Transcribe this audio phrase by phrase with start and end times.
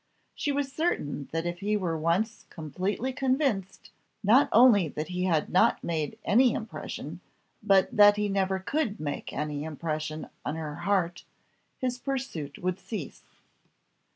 [0.33, 3.91] She was certain that if he were once completely convinced,
[4.23, 7.19] not only that he had not made any impression,
[7.61, 11.23] but that he never could make any impression, on her heart,
[11.77, 13.25] his pursuit would cease.